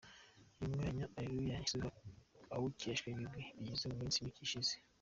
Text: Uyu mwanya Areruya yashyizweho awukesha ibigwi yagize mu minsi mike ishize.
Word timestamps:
Uyu 0.59 0.73
mwanya 0.75 1.05
Areruya 1.17 1.53
yashyizweho 1.57 1.97
awukesha 2.53 3.03
ibigwi 3.11 3.41
yagize 3.59 3.85
mu 3.91 3.97
minsi 4.01 4.23
mike 4.25 4.41
ishize. 4.43 4.73